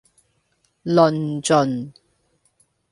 [0.81, 1.93] 論盡